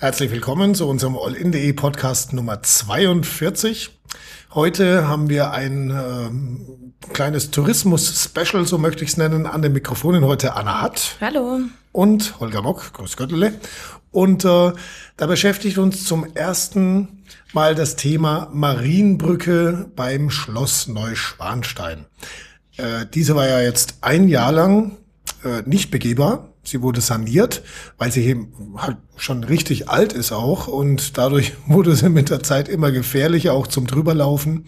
Herzlich 0.00 0.30
willkommen 0.30 0.74
zu 0.74 0.88
unserem 0.88 1.14
All-in.de 1.14 1.74
Podcast 1.74 2.32
Nummer 2.32 2.62
42. 2.62 3.90
Heute 4.54 5.06
haben 5.06 5.28
wir 5.28 5.50
ein 5.50 5.90
äh, 5.90 7.12
kleines 7.12 7.50
Tourismus-Special, 7.50 8.64
so 8.64 8.78
möchte 8.78 9.04
ich 9.04 9.10
es 9.10 9.16
nennen, 9.18 9.44
an 9.44 9.60
den 9.60 9.74
Mikrofonen. 9.74 10.24
Heute 10.24 10.54
Anna 10.54 10.80
Hatt. 10.80 11.18
Hallo. 11.20 11.60
Und 11.92 12.40
Holger 12.40 12.62
Bock, 12.62 12.94
Grüß 12.94 13.18
Göttele. 13.18 13.52
Und 14.10 14.42
äh, 14.46 14.72
da 15.18 15.26
beschäftigt 15.26 15.76
uns 15.76 16.06
zum 16.06 16.34
ersten 16.34 17.22
Mal 17.52 17.74
das 17.74 17.96
Thema 17.96 18.48
Marienbrücke 18.54 19.90
beim 19.96 20.30
Schloss 20.30 20.88
Neuschwanstein. 20.88 22.06
Äh, 22.78 23.04
diese 23.12 23.36
war 23.36 23.46
ja 23.46 23.60
jetzt 23.60 23.98
ein 24.00 24.28
Jahr 24.28 24.50
lang 24.50 24.96
äh, 25.44 25.60
nicht 25.66 25.90
begehbar. 25.90 26.49
Sie 26.62 26.82
wurde 26.82 27.00
saniert, 27.00 27.62
weil 27.96 28.12
sie 28.12 28.24
eben 28.24 28.52
halt 28.76 28.98
schon 29.16 29.44
richtig 29.44 29.88
alt 29.88 30.12
ist 30.12 30.32
auch 30.32 30.68
und 30.68 31.16
dadurch 31.16 31.52
wurde 31.66 31.96
sie 31.96 32.10
mit 32.10 32.30
der 32.30 32.42
Zeit 32.42 32.68
immer 32.68 32.92
gefährlicher, 32.92 33.54
auch 33.54 33.66
zum 33.66 33.86
Drüberlaufen. 33.86 34.66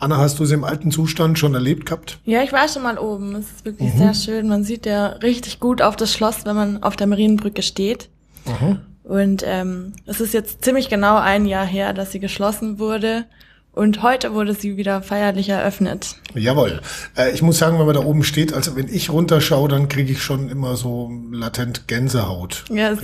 Anna, 0.00 0.18
hast 0.18 0.38
du 0.38 0.44
sie 0.44 0.54
im 0.54 0.62
alten 0.62 0.92
Zustand 0.92 1.38
schon 1.40 1.54
erlebt 1.54 1.86
gehabt? 1.86 2.18
Ja, 2.24 2.42
ich 2.44 2.52
war 2.52 2.68
schon 2.68 2.84
mal 2.84 2.98
oben. 2.98 3.34
Es 3.34 3.46
ist 3.46 3.64
wirklich 3.64 3.92
mhm. 3.94 3.98
sehr 3.98 4.14
schön. 4.14 4.48
Man 4.48 4.62
sieht 4.62 4.86
ja 4.86 5.08
richtig 5.08 5.58
gut 5.58 5.82
auf 5.82 5.96
das 5.96 6.12
Schloss, 6.12 6.44
wenn 6.44 6.54
man 6.54 6.82
auf 6.84 6.94
der 6.94 7.08
Marienbrücke 7.08 7.62
steht. 7.62 8.08
Mhm. 8.46 8.78
Und 9.02 9.42
ähm, 9.44 9.94
es 10.06 10.20
ist 10.20 10.34
jetzt 10.34 10.64
ziemlich 10.64 10.88
genau 10.88 11.16
ein 11.16 11.46
Jahr 11.46 11.66
her, 11.66 11.94
dass 11.94 12.12
sie 12.12 12.20
geschlossen 12.20 12.78
wurde. 12.78 13.24
Und 13.78 14.02
heute 14.02 14.34
wurde 14.34 14.54
sie 14.54 14.76
wieder 14.76 15.02
feierlich 15.02 15.50
eröffnet. 15.50 16.16
Jawohl. 16.34 16.80
Äh, 17.16 17.30
ich 17.30 17.42
muss 17.42 17.58
sagen, 17.58 17.78
wenn 17.78 17.86
man 17.86 17.94
da 17.94 18.04
oben 18.04 18.24
steht, 18.24 18.52
also 18.52 18.74
wenn 18.74 18.92
ich 18.92 19.08
runterschaue, 19.08 19.68
dann 19.68 19.88
kriege 19.88 20.10
ich 20.10 20.20
schon 20.20 20.48
immer 20.48 20.74
so 20.74 21.12
latent 21.30 21.86
Gänsehaut. 21.86 22.64
Ja, 22.70 22.96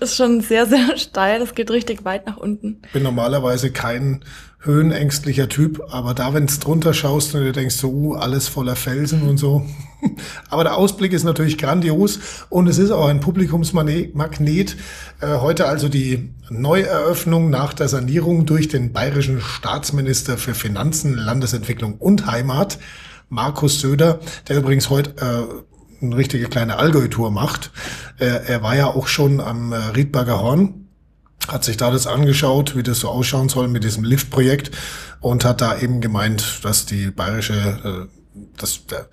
ist 0.00 0.16
schon 0.16 0.40
sehr, 0.40 0.66
sehr 0.66 0.96
steil. 0.96 1.42
Es 1.42 1.54
geht 1.54 1.70
richtig 1.70 2.04
weit 2.04 2.26
nach 2.26 2.36
unten. 2.36 2.82
Ich 2.86 2.92
bin 2.92 3.02
normalerweise 3.02 3.70
kein 3.70 4.24
höhenängstlicher 4.62 5.48
Typ, 5.48 5.80
aber 5.90 6.12
da, 6.12 6.34
wenn 6.34 6.46
du 6.46 6.54
drunter 6.54 6.92
schaust 6.92 7.34
und 7.34 7.44
du 7.44 7.52
denkst 7.52 7.76
so, 7.76 7.90
uh, 7.90 8.14
alles 8.14 8.46
voller 8.46 8.76
Felsen 8.76 9.22
und 9.22 9.38
so. 9.38 9.66
aber 10.50 10.64
der 10.64 10.76
Ausblick 10.76 11.14
ist 11.14 11.24
natürlich 11.24 11.56
grandios 11.56 12.18
und 12.50 12.68
es 12.68 12.76
ist 12.76 12.90
auch 12.90 13.06
ein 13.06 13.20
Publikumsmagnet. 13.20 14.76
Äh, 15.20 15.26
heute 15.38 15.66
also 15.66 15.88
die 15.88 16.30
Neueröffnung 16.50 17.48
nach 17.48 17.72
der 17.72 17.88
Sanierung 17.88 18.44
durch 18.44 18.68
den 18.68 18.92
bayerischen 18.92 19.40
Staatsminister 19.40 20.36
für 20.36 20.54
Finanzen, 20.54 21.14
Landesentwicklung 21.14 21.94
und 21.94 22.26
Heimat, 22.26 22.78
Markus 23.30 23.80
Söder, 23.80 24.20
der 24.48 24.58
übrigens 24.58 24.90
heute 24.90 25.14
äh, 25.22 25.69
eine 26.00 26.16
richtige 26.16 26.46
kleine 26.46 26.76
Allgäu-Tour 26.76 27.30
macht. 27.30 27.70
Er 28.18 28.62
war 28.62 28.76
ja 28.76 28.86
auch 28.86 29.06
schon 29.06 29.40
am 29.40 29.72
äh, 29.72 29.76
Riedberger 29.76 30.40
Horn 30.40 30.80
hat 31.48 31.64
sich 31.64 31.76
da 31.76 31.90
das 31.90 32.06
angeschaut, 32.06 32.76
wie 32.76 32.82
das 32.82 33.00
so 33.00 33.08
ausschauen 33.08 33.48
soll 33.48 33.68
mit 33.68 33.84
diesem 33.84 34.04
Lift-Projekt 34.04 34.70
und 35.20 35.44
hat 35.44 35.60
da 35.60 35.78
eben 35.78 36.00
gemeint, 36.00 36.60
dass 36.64 36.86
die 36.86 37.10
bayerische, 37.10 38.08
äh, 38.34 38.40
dass 38.56 38.86
der 38.86 39.08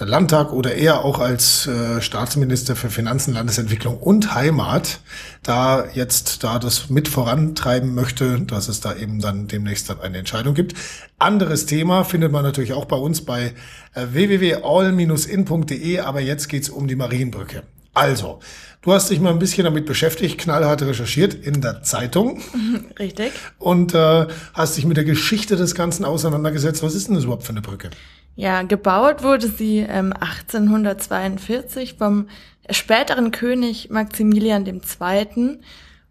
Landtag 0.00 0.52
oder 0.52 0.74
er 0.74 1.04
auch 1.04 1.18
als 1.18 1.66
äh, 1.66 2.00
Staatsminister 2.00 2.76
für 2.76 2.90
Finanzen, 2.90 3.34
Landesentwicklung 3.34 3.98
und 3.98 4.34
Heimat 4.34 5.00
da 5.42 5.84
jetzt 5.92 6.42
da 6.44 6.58
das 6.58 6.90
mit 6.90 7.08
vorantreiben 7.08 7.94
möchte, 7.94 8.40
dass 8.40 8.68
es 8.68 8.80
da 8.80 8.96
eben 8.96 9.20
dann 9.20 9.48
demnächst 9.48 9.90
dann 9.90 10.00
eine 10.00 10.18
Entscheidung 10.18 10.54
gibt. 10.54 10.74
Anderes 11.18 11.66
Thema 11.66 12.04
findet 12.04 12.32
man 12.32 12.42
natürlich 12.42 12.72
auch 12.72 12.86
bei 12.86 12.96
uns 12.96 13.24
bei 13.24 13.54
äh, 13.94 14.06
www.all-in.de, 14.12 15.98
aber 16.00 16.20
jetzt 16.20 16.48
geht's 16.48 16.68
um 16.68 16.88
die 16.88 16.96
Marienbrücke. 16.96 17.62
Also, 17.94 18.40
du 18.80 18.92
hast 18.92 19.10
dich 19.10 19.20
mal 19.20 19.30
ein 19.30 19.38
bisschen 19.38 19.64
damit 19.64 19.84
beschäftigt, 19.84 20.38
knallhart 20.38 20.82
recherchiert 20.82 21.34
in 21.34 21.60
der 21.60 21.82
Zeitung. 21.82 22.40
Richtig. 22.98 23.32
Und 23.58 23.94
äh, 23.94 24.26
hast 24.54 24.78
dich 24.78 24.86
mit 24.86 24.96
der 24.96 25.04
Geschichte 25.04 25.56
des 25.56 25.74
Ganzen 25.74 26.06
auseinandergesetzt. 26.06 26.82
Was 26.82 26.94
ist 26.94 27.08
denn 27.08 27.14
das 27.14 27.24
überhaupt 27.24 27.44
für 27.44 27.50
eine 27.50 27.60
Brücke? 27.60 27.90
Ja, 28.34 28.62
gebaut 28.62 29.22
wurde 29.22 29.48
sie 29.48 29.78
ähm, 29.80 30.12
1842 30.12 31.94
vom 31.98 32.28
späteren 32.70 33.30
König 33.30 33.90
Maximilian 33.90 34.66
II. 34.66 35.58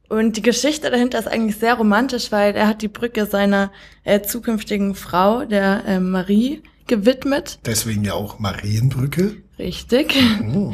Und 0.09 0.37
die 0.37 0.41
Geschichte 0.41 0.91
dahinter 0.91 1.19
ist 1.19 1.27
eigentlich 1.27 1.55
sehr 1.55 1.75
romantisch, 1.75 2.31
weil 2.31 2.53
er 2.55 2.67
hat 2.67 2.81
die 2.81 2.89
Brücke 2.89 3.25
seiner 3.25 3.71
äh, 4.03 4.21
zukünftigen 4.21 4.93
Frau, 4.93 5.45
der 5.45 5.85
äh, 5.85 5.99
Marie, 5.99 6.61
gewidmet. 6.87 7.59
Deswegen 7.65 8.03
ja 8.03 8.13
auch 8.13 8.37
Marienbrücke. 8.37 9.37
Richtig. 9.57 10.15
Oh. 10.53 10.73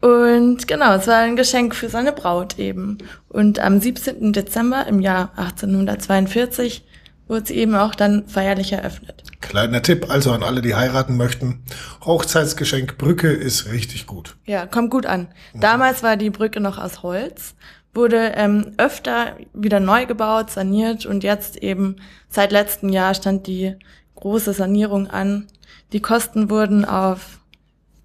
Und 0.00 0.68
genau, 0.68 0.94
es 0.94 1.06
war 1.06 1.20
ein 1.20 1.34
Geschenk 1.34 1.74
für 1.74 1.88
seine 1.88 2.12
Braut 2.12 2.58
eben. 2.58 2.98
Und 3.28 3.58
am 3.58 3.80
17. 3.80 4.32
Dezember 4.32 4.86
im 4.86 5.00
Jahr 5.00 5.32
1842 5.36 6.84
wurde 7.28 7.46
sie 7.46 7.54
eben 7.54 7.74
auch 7.74 7.94
dann 7.94 8.28
feierlich 8.28 8.72
eröffnet. 8.72 9.22
Kleiner 9.40 9.82
Tipp 9.82 10.10
also 10.10 10.32
an 10.32 10.42
alle, 10.42 10.62
die 10.62 10.74
heiraten 10.74 11.16
möchten. 11.16 11.62
Hochzeitsgeschenk 12.04 12.98
Brücke 12.98 13.28
ist 13.28 13.70
richtig 13.70 14.06
gut. 14.06 14.36
Ja, 14.46 14.66
kommt 14.66 14.90
gut 14.90 15.06
an. 15.06 15.28
Damals 15.54 16.02
war 16.02 16.16
die 16.16 16.30
Brücke 16.30 16.60
noch 16.60 16.78
aus 16.78 17.02
Holz, 17.02 17.54
wurde 17.92 18.32
ähm, 18.36 18.72
öfter 18.78 19.36
wieder 19.52 19.80
neu 19.80 20.06
gebaut, 20.06 20.50
saniert 20.50 21.06
und 21.06 21.24
jetzt 21.24 21.56
eben 21.56 21.96
seit 22.28 22.52
letztem 22.52 22.88
Jahr 22.88 23.14
stand 23.14 23.46
die 23.46 23.76
große 24.16 24.52
Sanierung 24.52 25.08
an. 25.08 25.46
Die 25.92 26.00
Kosten 26.00 26.50
wurden 26.50 26.84
auf 26.84 27.40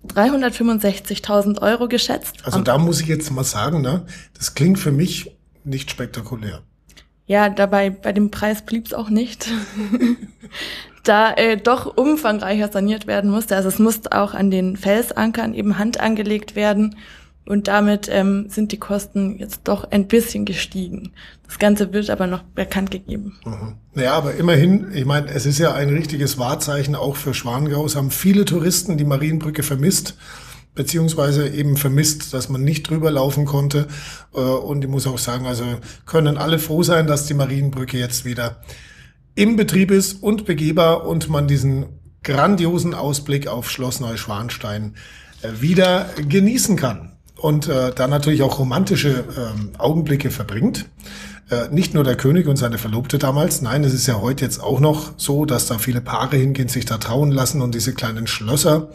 365.000 0.07 1.61
Euro 1.61 1.87
geschätzt. 1.87 2.37
Also 2.43 2.61
da 2.61 2.77
muss 2.77 3.01
ich 3.01 3.07
jetzt 3.07 3.31
mal 3.31 3.43
sagen, 3.43 3.81
ne, 3.81 4.05
das 4.37 4.55
klingt 4.55 4.79
für 4.79 4.91
mich 4.91 5.35
nicht 5.63 5.91
spektakulär. 5.91 6.61
Ja, 7.29 7.47
dabei 7.47 7.91
bei 7.91 8.11
dem 8.11 8.31
Preis 8.31 8.63
blieb 8.63 8.87
es 8.87 8.93
auch 8.95 9.11
nicht. 9.11 9.47
da 11.03 11.31
äh, 11.35 11.57
doch 11.57 11.95
umfangreicher 11.95 12.71
saniert 12.71 13.05
werden 13.05 13.29
musste. 13.29 13.55
Also 13.55 13.69
es 13.69 13.77
musste 13.77 14.13
auch 14.13 14.33
an 14.33 14.49
den 14.49 14.75
Felsankern 14.77 15.53
eben 15.53 15.77
Hand 15.77 15.99
angelegt 15.99 16.55
werden 16.55 16.95
und 17.45 17.67
damit 17.67 18.09
ähm, 18.11 18.47
sind 18.49 18.71
die 18.71 18.79
Kosten 18.79 19.37
jetzt 19.37 19.61
doch 19.65 19.91
ein 19.91 20.07
bisschen 20.07 20.45
gestiegen. 20.45 21.11
Das 21.45 21.59
Ganze 21.59 21.93
wird 21.93 22.09
aber 22.09 22.25
noch 22.25 22.41
bekannt 22.41 22.89
gegeben. 22.89 23.37
Mhm. 23.45 23.75
Ja, 24.01 24.13
aber 24.13 24.33
immerhin, 24.33 24.87
ich 24.95 25.05
meine, 25.05 25.27
es 25.29 25.45
ist 25.45 25.59
ja 25.59 25.75
ein 25.75 25.89
richtiges 25.89 26.39
Wahrzeichen 26.39 26.95
auch 26.95 27.15
für 27.15 27.35
Schwangau. 27.35 27.85
Es 27.85 27.95
haben 27.95 28.09
viele 28.09 28.45
Touristen 28.45 28.97
die 28.97 29.05
Marienbrücke 29.05 29.61
vermisst 29.61 30.15
beziehungsweise 30.75 31.49
eben 31.49 31.77
vermisst, 31.77 32.33
dass 32.33 32.49
man 32.49 32.63
nicht 32.63 32.89
drüber 32.89 33.11
laufen 33.11 33.45
konnte. 33.45 33.87
Äh, 34.33 34.39
und 34.39 34.83
ich 34.83 34.89
muss 34.89 35.07
auch 35.07 35.17
sagen, 35.17 35.45
also 35.45 35.65
können 36.05 36.37
alle 36.37 36.59
froh 36.59 36.83
sein, 36.83 37.07
dass 37.07 37.25
die 37.25 37.33
Marienbrücke 37.33 37.97
jetzt 37.97 38.25
wieder 38.25 38.61
im 39.35 39.55
Betrieb 39.55 39.91
ist 39.91 40.21
und 40.21 40.45
begehbar 40.45 41.05
und 41.05 41.29
man 41.29 41.47
diesen 41.47 41.85
grandiosen 42.23 42.93
Ausblick 42.93 43.47
auf 43.47 43.69
Schloss 43.69 43.99
Neuschwanstein 43.99 44.95
äh, 45.41 45.61
wieder 45.61 46.09
genießen 46.27 46.75
kann 46.75 47.13
und 47.37 47.67
äh, 47.67 47.93
dann 47.93 48.09
natürlich 48.09 48.41
auch 48.41 48.59
romantische 48.59 49.23
ähm, 49.37 49.71
Augenblicke 49.77 50.31
verbringt. 50.31 50.85
Äh, 51.49 51.69
nicht 51.69 51.93
nur 51.93 52.03
der 52.03 52.15
König 52.15 52.47
und 52.47 52.57
seine 52.57 52.77
Verlobte 52.77 53.17
damals, 53.17 53.61
nein, 53.61 53.83
es 53.83 53.93
ist 53.93 54.07
ja 54.07 54.21
heute 54.21 54.45
jetzt 54.45 54.61
auch 54.61 54.79
noch 54.79 55.13
so, 55.17 55.45
dass 55.45 55.65
da 55.65 55.77
viele 55.77 56.01
Paare 56.01 56.37
hingehen, 56.37 56.67
sich 56.67 56.85
da 56.85 56.97
trauen 56.97 57.31
lassen 57.31 57.61
und 57.61 57.73
diese 57.73 57.93
kleinen 57.93 58.27
Schlösser 58.27 58.89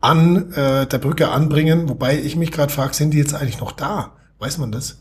an 0.00 0.52
äh, 0.52 0.86
der 0.86 0.98
Brücke 0.98 1.28
anbringen. 1.28 1.88
Wobei 1.88 2.18
ich 2.18 2.36
mich 2.36 2.52
gerade 2.52 2.72
frage, 2.72 2.94
sind 2.94 3.12
die 3.12 3.18
jetzt 3.18 3.34
eigentlich 3.34 3.60
noch 3.60 3.72
da? 3.72 4.12
Weiß 4.38 4.58
man 4.58 4.72
das? 4.72 4.98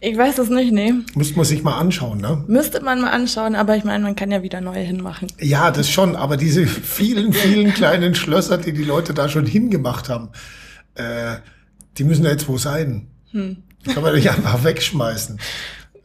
Ich 0.00 0.16
weiß 0.16 0.38
es 0.38 0.50
nicht, 0.50 0.72
nee. 0.72 0.92
Müsste 1.14 1.36
man 1.36 1.46
sich 1.46 1.62
mal 1.62 1.78
anschauen, 1.78 2.18
ne? 2.18 2.44
Müsste 2.46 2.82
man 2.82 3.00
mal 3.00 3.10
anschauen, 3.10 3.54
aber 3.54 3.76
ich 3.76 3.84
meine, 3.84 4.04
man 4.04 4.14
kann 4.14 4.30
ja 4.30 4.42
wieder 4.42 4.60
neue 4.60 4.80
hinmachen. 4.80 5.28
Ja, 5.40 5.70
das 5.70 5.88
schon, 5.88 6.16
aber 6.16 6.36
diese 6.36 6.66
vielen, 6.66 7.32
vielen 7.32 7.72
kleinen 7.72 8.14
Schlösser, 8.14 8.58
die 8.58 8.72
die 8.72 8.84
Leute 8.84 9.14
da 9.14 9.28
schon 9.28 9.46
hingemacht 9.46 10.10
haben, 10.10 10.28
äh, 10.96 11.36
die 11.96 12.04
müssen 12.04 12.24
ja 12.24 12.30
jetzt 12.30 12.46
wo 12.46 12.58
sein. 12.58 13.08
Hm. 13.30 13.62
Kann 13.84 14.02
man 14.02 14.14
nicht 14.14 14.28
einfach 14.28 14.64
wegschmeißen. 14.64 15.40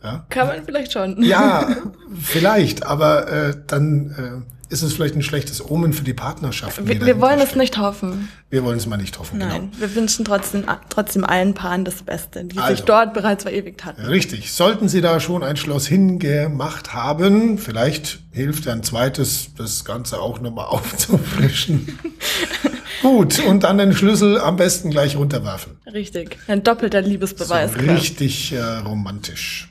Ja? 0.03 0.25
Kann 0.29 0.47
man 0.47 0.63
vielleicht 0.63 0.93
schon. 0.93 1.21
Ja, 1.21 1.75
vielleicht, 2.19 2.85
aber 2.85 3.31
äh, 3.31 3.55
dann 3.67 4.45
äh, 4.47 4.60
ist 4.71 4.81
es 4.83 4.93
vielleicht 4.93 5.15
ein 5.15 5.21
schlechtes 5.21 5.69
Omen 5.69 5.91
für 5.91 6.03
die 6.03 6.13
Partnerschaft. 6.13 6.87
Wir, 6.87 7.05
wir 7.05 7.19
wollen 7.19 7.39
es 7.39 7.55
nicht 7.55 7.77
hoffen. 7.77 8.29
Wir 8.49 8.63
wollen 8.63 8.77
es 8.77 8.87
mal 8.87 8.97
nicht 8.97 9.19
hoffen. 9.19 9.39
Nein, 9.39 9.71
genau. 9.71 9.81
wir 9.81 9.95
wünschen 9.95 10.23
trotzdem, 10.23 10.63
trotzdem 10.89 11.25
allen 11.25 11.53
Paaren 11.53 11.83
das 11.83 12.03
Beste, 12.03 12.45
die 12.45 12.57
also, 12.57 12.75
sich 12.75 12.85
dort 12.85 13.13
bereits 13.13 13.43
verewigt 13.43 13.83
hatten. 13.83 14.01
Richtig. 14.01 14.53
Sollten 14.53 14.87
Sie 14.87 15.01
da 15.01 15.19
schon 15.19 15.43
ein 15.43 15.57
Schloss 15.57 15.87
hingemacht 15.87 16.93
haben, 16.93 17.57
vielleicht 17.57 18.19
hilft 18.31 18.67
ein 18.69 18.81
zweites, 18.81 19.49
das 19.57 19.83
Ganze 19.83 20.19
auch 20.19 20.39
nochmal 20.39 20.65
aufzufrischen. 20.69 21.99
Gut, 23.01 23.39
und 23.39 23.63
dann 23.63 23.77
den 23.77 23.93
Schlüssel 23.93 24.39
am 24.39 24.55
besten 24.55 24.89
gleich 24.89 25.17
runterwerfen. 25.17 25.77
Richtig, 25.91 26.37
ein 26.47 26.63
doppelter 26.63 27.01
Liebesbeweis. 27.01 27.73
So, 27.73 27.79
richtig 27.79 28.53
äh, 28.53 28.61
romantisch. 28.61 29.69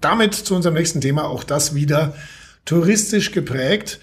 Damit 0.00 0.34
zu 0.34 0.54
unserem 0.54 0.74
nächsten 0.74 1.00
Thema, 1.00 1.24
auch 1.24 1.42
das 1.42 1.74
wieder 1.74 2.14
touristisch 2.66 3.32
geprägt. 3.32 3.98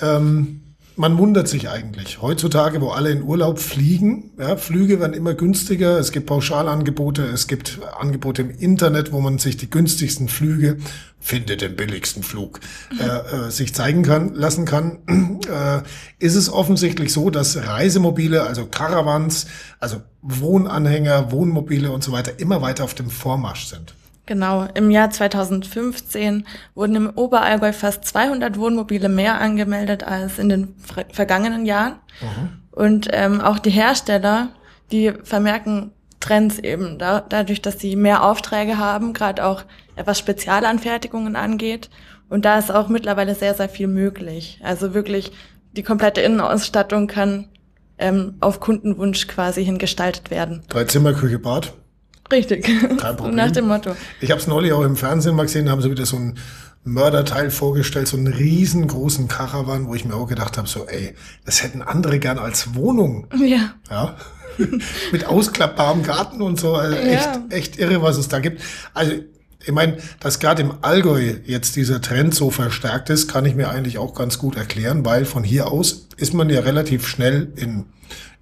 Ähm, 0.00 0.60
man 0.98 1.16
wundert 1.16 1.46
sich 1.46 1.68
eigentlich. 1.68 2.20
Heutzutage, 2.20 2.80
wo 2.80 2.88
alle 2.88 3.12
in 3.12 3.22
Urlaub 3.22 3.60
fliegen, 3.60 4.32
ja, 4.36 4.56
Flüge 4.56 4.98
werden 4.98 5.12
immer 5.12 5.34
günstiger, 5.34 5.96
es 5.96 6.10
gibt 6.10 6.26
Pauschalangebote, 6.26 7.22
es 7.22 7.46
gibt 7.46 7.78
Angebote 8.00 8.42
im 8.42 8.50
Internet, 8.50 9.12
wo 9.12 9.20
man 9.20 9.38
sich 9.38 9.56
die 9.56 9.70
günstigsten 9.70 10.28
Flüge, 10.28 10.78
findet 11.20 11.60
den 11.60 11.76
billigsten 11.76 12.24
Flug, 12.24 12.58
äh, 12.98 13.04
äh, 13.46 13.50
sich 13.50 13.74
zeigen 13.74 14.02
kann, 14.02 14.34
lassen 14.34 14.64
kann, 14.64 14.98
äh, 15.48 15.82
ist 16.18 16.34
es 16.34 16.52
offensichtlich 16.52 17.12
so, 17.12 17.30
dass 17.30 17.56
Reisemobile, 17.56 18.42
also 18.42 18.66
Caravans, 18.66 19.46
also 19.78 20.02
Wohnanhänger, 20.22 21.30
Wohnmobile 21.30 21.92
und 21.92 22.02
so 22.02 22.10
weiter 22.10 22.40
immer 22.40 22.60
weiter 22.60 22.82
auf 22.82 22.94
dem 22.94 23.08
Vormarsch 23.08 23.66
sind. 23.66 23.94
Genau, 24.28 24.68
im 24.74 24.90
Jahr 24.90 25.08
2015 25.08 26.46
wurden 26.74 26.96
im 26.96 27.10
Oberallgäu 27.14 27.72
fast 27.72 28.04
200 28.04 28.58
Wohnmobile 28.58 29.08
mehr 29.08 29.40
angemeldet 29.40 30.04
als 30.04 30.38
in 30.38 30.50
den 30.50 30.74
vergangenen 31.10 31.64
Jahren. 31.64 31.94
Mhm. 32.20 32.48
Und 32.70 33.08
ähm, 33.12 33.40
auch 33.40 33.58
die 33.58 33.70
Hersteller, 33.70 34.50
die 34.92 35.14
vermerken 35.22 35.92
Trends 36.20 36.58
eben 36.58 36.98
da, 36.98 37.24
dadurch, 37.26 37.62
dass 37.62 37.78
sie 37.78 37.96
mehr 37.96 38.22
Aufträge 38.22 38.76
haben, 38.76 39.14
gerade 39.14 39.46
auch 39.46 39.62
was 39.96 40.18
Spezialanfertigungen 40.18 41.34
angeht. 41.34 41.88
Und 42.28 42.44
da 42.44 42.58
ist 42.58 42.70
auch 42.70 42.90
mittlerweile 42.90 43.34
sehr, 43.34 43.54
sehr 43.54 43.70
viel 43.70 43.86
möglich. 43.86 44.60
Also 44.62 44.92
wirklich 44.92 45.32
die 45.72 45.82
komplette 45.82 46.20
Innenausstattung 46.20 47.06
kann 47.06 47.48
ähm, 47.96 48.34
auf 48.40 48.60
Kundenwunsch 48.60 49.26
quasi 49.26 49.64
hin 49.64 49.78
gestaltet 49.78 50.30
werden. 50.30 50.64
Drei 50.68 50.84
Zimmer, 50.84 51.14
Küche, 51.14 51.38
Bad. 51.38 51.72
Richtig. 52.30 52.64
Kein 52.64 53.16
Problem. 53.16 53.34
Nach 53.36 53.50
dem 53.50 53.68
Motto. 53.68 53.96
Ich 54.20 54.30
habe 54.30 54.40
es 54.40 54.46
neulich 54.46 54.72
auch 54.72 54.82
im 54.82 54.96
Fernsehen 54.96 55.34
mal 55.34 55.44
gesehen, 55.44 55.66
da 55.66 55.72
haben 55.72 55.82
sie 55.82 55.90
wieder 55.90 56.06
so 56.06 56.16
ein 56.16 56.38
Mörderteil 56.84 57.50
vorgestellt, 57.50 58.08
so 58.08 58.16
einen 58.16 58.28
riesengroßen 58.28 59.28
Karawan, 59.28 59.88
wo 59.88 59.94
ich 59.94 60.04
mir 60.04 60.14
auch 60.14 60.26
gedacht 60.26 60.56
habe, 60.58 60.68
so, 60.68 60.86
ey, 60.86 61.14
das 61.44 61.62
hätten 61.62 61.82
andere 61.82 62.18
gern 62.18 62.38
als 62.38 62.74
Wohnung. 62.74 63.26
Ja. 63.38 63.74
Ja. 63.90 64.16
Mit 65.12 65.26
ausklappbarem 65.26 66.02
Garten 66.02 66.42
und 66.42 66.58
so. 66.58 66.74
Also 66.74 66.96
echt, 66.96 67.24
ja. 67.24 67.44
echt 67.50 67.78
irre, 67.78 68.02
was 68.02 68.16
es 68.16 68.28
da 68.28 68.40
gibt. 68.40 68.62
Also 68.94 69.12
ich 69.64 69.72
meine, 69.72 69.98
dass 70.20 70.38
gerade 70.38 70.62
im 70.62 70.72
Allgäu 70.82 71.34
jetzt 71.44 71.76
dieser 71.76 72.00
Trend 72.00 72.34
so 72.34 72.50
verstärkt 72.50 73.10
ist, 73.10 73.28
kann 73.28 73.44
ich 73.44 73.54
mir 73.54 73.68
eigentlich 73.70 73.98
auch 73.98 74.14
ganz 74.14 74.38
gut 74.38 74.56
erklären, 74.56 75.04
weil 75.04 75.24
von 75.24 75.44
hier 75.44 75.70
aus 75.70 76.08
ist 76.16 76.32
man 76.32 76.48
ja 76.48 76.60
relativ 76.60 77.06
schnell 77.06 77.52
in 77.56 77.86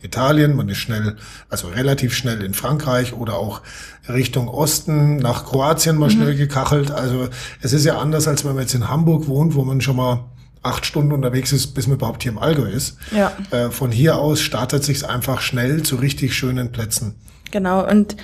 Italien, 0.02 0.54
man 0.54 0.68
ist 0.68 0.78
schnell, 0.78 1.16
also 1.48 1.68
relativ 1.68 2.14
schnell 2.14 2.42
in 2.42 2.54
Frankreich 2.54 3.14
oder 3.14 3.38
auch 3.38 3.62
Richtung 4.08 4.48
Osten, 4.48 5.16
nach 5.16 5.46
Kroatien 5.46 5.96
mal 5.96 6.06
mhm. 6.06 6.12
schnell 6.12 6.36
gekachelt. 6.36 6.90
Also 6.90 7.28
es 7.62 7.72
ist 7.72 7.84
ja 7.84 7.98
anders, 7.98 8.28
als 8.28 8.44
wenn 8.44 8.52
man 8.52 8.62
jetzt 8.62 8.74
in 8.74 8.88
Hamburg 8.88 9.26
wohnt, 9.26 9.54
wo 9.54 9.64
man 9.64 9.80
schon 9.80 9.96
mal 9.96 10.24
acht 10.62 10.84
Stunden 10.84 11.12
unterwegs 11.12 11.52
ist, 11.52 11.68
bis 11.68 11.86
man 11.86 11.96
überhaupt 11.96 12.22
hier 12.22 12.32
im 12.32 12.38
Allgäu 12.38 12.68
ist. 12.68 12.98
Ja. 13.10 13.32
Äh, 13.50 13.70
von 13.70 13.90
hier 13.90 14.16
aus 14.16 14.40
startet 14.40 14.84
sich's 14.84 15.04
einfach 15.04 15.40
schnell 15.40 15.82
zu 15.82 15.96
richtig 15.96 16.34
schönen 16.34 16.72
Plätzen. 16.72 17.14
Genau. 17.50 17.88
Und 17.88 18.16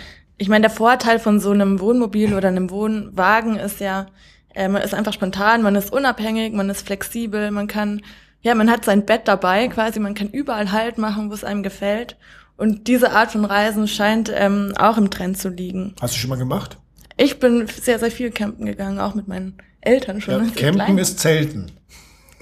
ich 0.42 0.48
meine, 0.48 0.62
der 0.62 0.70
Vorteil 0.70 1.18
von 1.18 1.40
so 1.40 1.50
einem 1.50 1.80
Wohnmobil 1.80 2.34
oder 2.34 2.48
einem 2.48 2.70
Wohnwagen 2.70 3.56
ist 3.56 3.80
ja, 3.80 4.06
äh, 4.54 4.68
man 4.68 4.82
ist 4.82 4.94
einfach 4.94 5.12
spontan, 5.12 5.62
man 5.62 5.74
ist 5.76 5.92
unabhängig, 5.92 6.52
man 6.52 6.68
ist 6.68 6.86
flexibel, 6.86 7.50
man 7.50 7.66
kann 7.66 8.02
ja, 8.42 8.54
man 8.54 8.70
hat 8.70 8.84
sein 8.84 9.06
Bett 9.06 9.22
dabei, 9.26 9.68
quasi, 9.68 10.00
man 10.00 10.14
kann 10.14 10.28
überall 10.28 10.72
Halt 10.72 10.98
machen, 10.98 11.30
wo 11.30 11.34
es 11.34 11.44
einem 11.44 11.62
gefällt. 11.62 12.16
Und 12.56 12.86
diese 12.88 13.12
Art 13.12 13.30
von 13.32 13.44
Reisen 13.44 13.88
scheint 13.88 14.30
ähm, 14.34 14.72
auch 14.76 14.98
im 14.98 15.10
Trend 15.10 15.38
zu 15.38 15.48
liegen. 15.48 15.94
Hast 16.00 16.14
du 16.14 16.18
schon 16.18 16.30
mal 16.30 16.36
gemacht? 16.36 16.76
Ich 17.16 17.38
bin 17.38 17.66
sehr, 17.66 17.98
sehr 17.98 18.10
viel 18.10 18.30
campen 18.30 18.66
gegangen, 18.66 18.98
auch 18.98 19.14
mit 19.14 19.28
meinen 19.28 19.58
Eltern 19.80 20.20
schon. 20.20 20.46
Ja, 20.46 20.50
campen 20.50 20.98
ist 20.98 21.20
Zelten. 21.20 21.70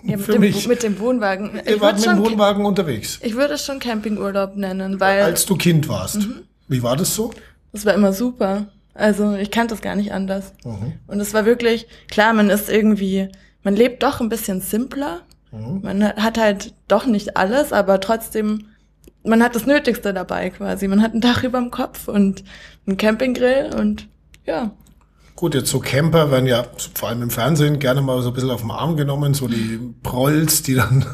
Ja, 0.03 0.17
mit, 0.17 0.27
Für 0.27 0.33
dem, 0.33 0.41
mich. 0.41 0.67
mit 0.67 0.83
dem 0.83 0.99
Wohnwagen. 0.99 1.61
Wir 1.65 1.81
waren 1.81 1.97
mit 1.97 2.07
dem 2.07 2.19
Wohnwagen 2.19 2.65
unterwegs. 2.65 3.19
Ich 3.23 3.35
würde 3.35 3.55
es 3.55 3.67
schon 3.67 3.79
Campingurlaub 3.79 4.57
nennen, 4.57 4.99
weil. 4.99 5.23
Als 5.23 5.45
du 5.45 5.57
Kind 5.57 5.89
warst. 5.89 6.17
Mhm. 6.17 6.43
Wie 6.69 6.83
war 6.83 6.97
das 6.97 7.15
so? 7.15 7.33
Das 7.73 7.85
war 7.85 7.95
immer 7.95 8.13
super. 8.13 8.69
Also 8.95 9.35
ich 9.35 9.51
kannte 9.51 9.75
es 9.75 9.81
gar 9.81 9.97
nicht 9.97 10.13
anders. 10.13 10.53
Mhm. 10.65 10.95
Und 11.07 11.21
es 11.21 11.33
war 11.33 11.45
wirklich, 11.47 11.87
klar, 12.09 12.33
man 12.33 12.51
ist 12.51 12.69
irgendwie, 12.69 13.29
man 13.63 13.77
lebt 13.77 14.03
doch 14.03 14.21
ein 14.21 14.29
bisschen 14.29 14.61
simpler. 14.61 15.21
Mhm. 15.53 15.81
Man 15.83 16.05
hat 16.05 16.39
halt 16.39 16.75
doch 16.89 17.07
nicht 17.07 17.37
alles, 17.37 17.73
aber 17.73 18.01
trotzdem, 18.01 18.67
man 19.25 19.43
hat 19.43 19.55
das 19.55 19.67
Nötigste 19.67 20.13
dabei 20.13 20.51
quasi. 20.51 20.89
Man 20.89 21.03
hat 21.03 21.15
ein 21.15 21.21
Dach 21.21 21.45
über 21.45 21.59
dem 21.59 21.71
Kopf 21.71 22.09
und 22.09 22.45
einen 22.87 22.97
Campinggrill 22.97 23.71
und 23.77 24.09
ja. 24.45 24.73
Gut, 25.37 25.55
jetzt 25.55 25.71
so 25.71 25.79
Camper 25.79 26.31
werden 26.31 26.47
ja 26.47 26.67
vor 26.95 27.09
allem 27.09 27.23
im 27.23 27.31
Fernsehen 27.31 27.79
gerne 27.79 28.03
mal 28.03 28.21
so 28.23 28.29
ein 28.29 28.35
bisschen 28.35 28.51
auf 28.51 28.61
den 28.61 28.71
Arm 28.71 28.97
genommen, 28.97 29.33
so 29.33 29.49
die 29.49 29.79
Prolls, 30.03 30.63
die 30.63 30.75
dann 30.75 31.07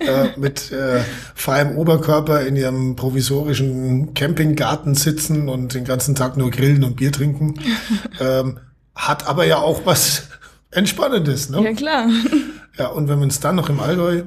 äh, 0.00 0.38
mit 0.38 0.72
äh, 0.72 1.00
freiem 1.34 1.76
Oberkörper 1.76 2.42
in 2.42 2.56
ihrem 2.56 2.96
provisorischen 2.96 4.14
Campinggarten 4.14 4.94
sitzen 4.94 5.48
und 5.48 5.74
den 5.74 5.84
ganzen 5.84 6.14
Tag 6.14 6.36
nur 6.36 6.50
grillen 6.50 6.84
und 6.84 6.96
Bier 6.96 7.12
trinken. 7.12 7.54
Ähm, 8.20 8.58
hat 8.94 9.26
aber 9.26 9.44
ja 9.46 9.58
auch 9.58 9.84
was 9.84 10.28
Entspannendes, 10.70 11.50
ne? 11.50 11.62
Ja, 11.62 11.72
klar. 11.72 12.08
Ja, 12.78 12.88
und 12.88 13.08
wenn 13.08 13.18
man 13.18 13.28
es 13.28 13.40
dann 13.40 13.56
noch 13.56 13.68
im 13.68 13.80
Allgäu 13.80 14.24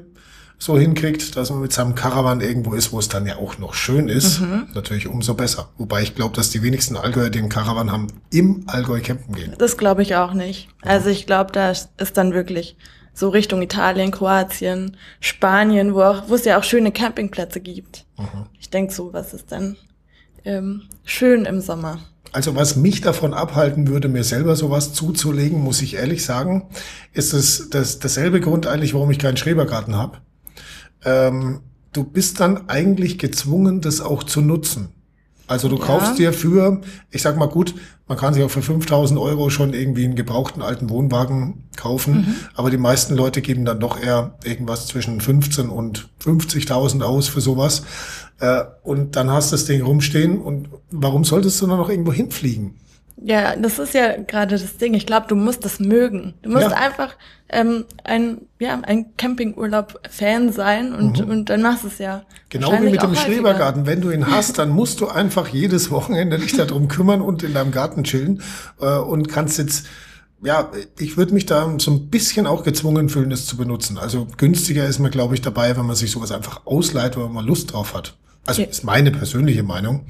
so 0.57 0.77
hinkriegt, 0.77 1.37
dass 1.37 1.49
man 1.49 1.61
mit 1.61 1.71
seinem 1.71 1.95
Caravan 1.95 2.41
irgendwo 2.41 2.73
ist, 2.73 2.91
wo 2.91 2.99
es 2.99 3.07
dann 3.07 3.25
ja 3.25 3.37
auch 3.37 3.57
noch 3.57 3.73
schön 3.73 4.09
ist, 4.09 4.41
mhm. 4.41 4.67
natürlich 4.73 5.07
umso 5.07 5.33
besser. 5.33 5.69
Wobei 5.77 6.03
ich 6.03 6.15
glaube, 6.15 6.35
dass 6.35 6.49
die 6.49 6.61
wenigsten 6.61 6.97
Allgäuer 6.97 7.29
den 7.29 7.47
Caravan 7.47 7.91
haben, 7.91 8.07
im 8.29 8.65
Allgäu 8.67 8.99
campen 8.99 9.35
gehen. 9.35 9.55
Das 9.57 9.77
glaube 9.77 10.01
ich 10.01 10.15
auch 10.15 10.33
nicht. 10.33 10.67
Also 10.81 11.09
ich 11.09 11.25
glaube, 11.25 11.53
da 11.53 11.71
ist 11.71 11.89
dann 12.15 12.33
wirklich 12.33 12.75
so 13.19 13.29
Richtung 13.29 13.61
Italien, 13.61 14.11
Kroatien, 14.11 14.95
Spanien, 15.19 15.93
wo 15.93 16.01
auch, 16.01 16.29
wo 16.29 16.35
es 16.35 16.45
ja 16.45 16.57
auch 16.57 16.63
schöne 16.63 16.91
Campingplätze 16.91 17.59
gibt. 17.59 18.05
Mhm. 18.17 18.45
Ich 18.59 18.69
denke, 18.69 18.93
so 18.93 19.11
was 19.11 19.33
ist 19.33 19.51
dann 19.51 19.75
ähm, 20.45 20.83
schön 21.03 21.43
im 21.45 21.59
Sommer. 21.59 21.99
Also 22.31 22.55
was 22.55 22.75
mich 22.75 23.01
davon 23.01 23.33
abhalten 23.33 23.87
würde, 23.87 24.07
mir 24.07 24.23
selber 24.23 24.55
sowas 24.55 24.93
zuzulegen, 24.93 25.61
muss 25.61 25.81
ich 25.81 25.95
ehrlich 25.95 26.23
sagen, 26.23 26.69
ist 27.11 27.33
es 27.33 27.69
das, 27.69 27.99
dasselbe 27.99 28.39
Grund 28.39 28.67
eigentlich, 28.67 28.93
warum 28.93 29.11
ich 29.11 29.19
keinen 29.19 29.37
Schrebergarten 29.37 29.95
habe. 29.95 30.19
Ähm, 31.03 31.61
du 31.91 32.03
bist 32.03 32.39
dann 32.39 32.69
eigentlich 32.69 33.19
gezwungen, 33.19 33.81
das 33.81 33.99
auch 33.99 34.23
zu 34.23 34.41
nutzen. 34.41 34.93
Also 35.49 35.67
du 35.67 35.77
ja. 35.77 35.83
kaufst 35.83 36.19
dir 36.19 36.31
für, 36.31 36.79
ich 37.09 37.23
sag 37.23 37.35
mal 37.35 37.47
gut, 37.47 37.73
man 38.07 38.19
kann 38.19 38.35
sich 38.35 38.43
auch 38.43 38.51
für 38.51 38.61
5000 38.61 39.19
Euro 39.19 39.49
schon 39.49 39.73
irgendwie 39.73 40.05
einen 40.05 40.15
gebrauchten 40.15 40.61
alten 40.61 40.91
Wohnwagen 40.91 41.63
kaufen, 41.75 42.13
mhm. 42.13 42.35
aber 42.53 42.69
die 42.69 42.77
meisten 42.77 43.15
Leute 43.15 43.41
geben 43.41 43.65
dann 43.65 43.79
doch 43.79 43.99
eher 43.99 44.35
irgendwas 44.43 44.85
zwischen 44.85 45.19
15 45.21 45.69
und 45.69 46.07
50.000 46.23 47.01
aus 47.01 47.27
für 47.29 47.41
sowas. 47.41 47.81
Äh, 48.39 48.61
und 48.83 49.15
dann 49.15 49.31
hast 49.31 49.51
du 49.51 49.55
das 49.55 49.65
Ding 49.65 49.81
rumstehen 49.81 50.39
und 50.39 50.69
warum 50.91 51.23
solltest 51.23 51.59
du 51.61 51.65
dann 51.65 51.77
noch 51.77 51.89
irgendwo 51.89 52.13
hinfliegen? 52.13 52.75
Ja, 53.21 53.55
das 53.55 53.79
ist 53.79 53.93
ja 53.93 54.15
gerade 54.17 54.57
das 54.57 54.77
Ding. 54.77 54.93
Ich 54.93 55.05
glaube, 55.05 55.27
du 55.27 55.35
musst 55.35 55.65
das 55.65 55.79
mögen. 55.79 56.35
Du 56.41 56.49
musst 56.49 56.69
ja. 56.69 56.77
einfach 56.77 57.15
ähm, 57.49 57.85
ein, 58.03 58.41
ja, 58.59 58.79
ein 58.83 59.17
Campingurlaub-Fan 59.17 60.53
sein 60.53 60.93
und, 60.93 61.19
mhm. 61.19 61.31
und 61.31 61.49
dann 61.49 61.61
machst 61.61 61.83
du 61.83 61.87
es 61.87 61.97
ja. 61.97 62.23
Genau 62.49 62.71
wie 62.71 62.89
mit 62.89 63.01
dem 63.01 63.15
Schrebergarten. 63.15 63.85
Wenn 63.85 64.01
du 64.01 64.11
ihn 64.11 64.27
hast, 64.27 64.57
dann 64.57 64.69
musst 64.69 65.01
du 65.01 65.07
einfach 65.07 65.47
jedes 65.49 65.91
Wochenende 65.91 66.37
dich 66.37 66.53
darum 66.55 66.87
kümmern 66.87 67.21
und 67.21 67.43
in 67.43 67.53
deinem 67.53 67.71
Garten 67.71 68.03
chillen 68.03 68.41
äh, 68.79 68.97
und 68.97 69.27
kannst 69.27 69.57
jetzt 69.57 69.85
ja, 70.41 70.71
ich 70.97 71.17
würde 71.17 71.33
mich 71.33 71.45
da 71.45 71.75
so 71.79 71.91
ein 71.91 72.09
bisschen 72.09 72.47
auch 72.47 72.63
gezwungen 72.63 73.09
fühlen, 73.09 73.29
das 73.29 73.45
zu 73.45 73.57
benutzen. 73.57 73.97
Also 73.97 74.25
günstiger 74.37 74.85
ist 74.85 74.99
man, 74.99 75.11
glaube 75.11 75.35
ich, 75.35 75.41
dabei, 75.41 75.75
wenn 75.75 75.85
man 75.85 75.97
sich 75.97 76.11
sowas 76.11 76.31
einfach 76.31 76.65
ausleiht, 76.65 77.17
weil 77.17 77.27
man 77.27 77.45
Lust 77.45 77.73
drauf 77.73 77.93
hat. 77.93 78.15
Also 78.45 78.63
ist 78.63 78.85
meine 78.85 79.11
persönliche 79.11 79.63
Meinung. 79.63 80.05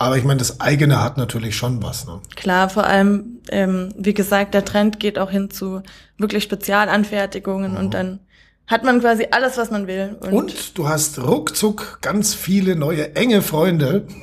Aber 0.00 0.16
ich 0.16 0.24
meine, 0.24 0.38
das 0.38 0.60
eigene 0.62 1.02
hat 1.02 1.18
natürlich 1.18 1.54
schon 1.54 1.82
was. 1.82 2.06
Ne? 2.06 2.22
Klar, 2.34 2.70
vor 2.70 2.86
allem, 2.86 3.42
ähm, 3.50 3.92
wie 3.98 4.14
gesagt, 4.14 4.54
der 4.54 4.64
Trend 4.64 4.98
geht 4.98 5.18
auch 5.18 5.30
hin 5.30 5.50
zu 5.50 5.82
wirklich 6.16 6.42
Spezialanfertigungen 6.42 7.72
mhm. 7.72 7.76
und 7.76 7.92
dann 7.92 8.20
hat 8.66 8.82
man 8.82 9.00
quasi 9.00 9.26
alles, 9.30 9.58
was 9.58 9.70
man 9.70 9.86
will. 9.86 10.16
Und, 10.20 10.32
und, 10.32 10.78
du 10.78 10.88
hast 10.88 11.18
ruckzuck 11.18 11.98
ganz 12.00 12.32
viele 12.32 12.76
neue 12.76 13.14
enge 13.14 13.42
Freunde. 13.42 14.06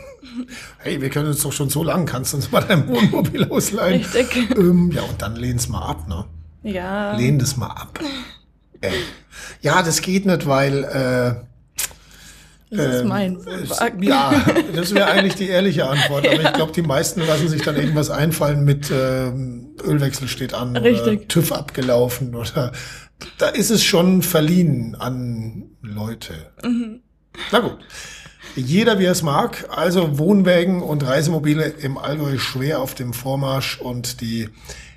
Hey, 0.80 1.02
wir 1.02 1.10
können 1.10 1.28
uns 1.28 1.42
doch 1.42 1.54
schon 1.54 1.70
so 1.70 1.84
lang, 1.84 2.06
kannst 2.06 2.34
du 2.34 2.38
uns 2.38 2.52
mal 2.52 2.62
dein 2.62 2.88
Wohnmobil 2.88 3.46
ausleihen? 3.50 4.04
Richtig. 4.04 4.56
Ähm, 4.56 4.92
ja, 4.94 5.02
und 5.02 5.20
dann 5.20 5.36
lehn's 5.36 5.68
mal 5.68 5.82
ab, 5.82 6.08
ne? 6.08 6.26
Ja. 6.62 7.16
Lehn 7.16 7.40
das 7.40 7.58
mal 7.58 7.70
ab. 7.70 8.00
Ey. 8.82 8.94
Ja, 9.62 9.82
das 9.82 10.02
geht 10.02 10.28
nicht, 10.28 10.46
weil 10.46 10.84
äh, 10.84 11.48
das 12.70 12.96
ist 12.96 13.02
ähm, 13.02 13.08
mein 13.08 13.46
Wohnwagen. 13.46 14.04
Ja, 14.04 14.46
das 14.76 14.94
wäre 14.94 15.08
eigentlich 15.08 15.36
die 15.36 15.48
ehrliche 15.48 15.88
Antwort. 15.88 16.28
Aber 16.28 16.42
ich 16.42 16.54
glaube, 16.54 16.74
die 16.74 16.82
meisten 16.82 17.22
lassen 17.22 17.48
sich 17.48 17.62
dann 17.62 17.76
irgendwas 17.76 18.10
einfallen 18.10 18.66
mit 18.66 18.92
ähm, 18.92 19.76
Ölwechsel 19.84 20.28
steht 20.28 20.54
an 20.54 20.76
Richtig. 20.76 21.02
oder 21.02 21.28
TÜV 21.28 21.52
abgelaufen 21.54 22.36
oder 22.36 22.74
da 23.38 23.48
ist 23.48 23.72
es 23.72 23.84
schon 23.84 24.22
verliehen 24.22 24.96
an 24.96 25.72
Leute. 25.82 26.34
Mhm. 26.64 27.02
Na 27.52 27.60
gut. 27.60 27.78
Jeder 28.56 28.98
wie 29.00 29.06
er 29.06 29.12
es 29.12 29.22
mag. 29.22 29.68
Also 29.70 30.18
Wohnwägen 30.18 30.82
und 30.82 31.06
Reisemobile 31.06 31.66
im 31.66 31.98
Allgäu 31.98 32.38
schwer 32.38 32.82
auf 32.82 32.96
dem 32.96 33.14
Vormarsch 33.14 33.80
und 33.80 34.22
die 34.22 34.50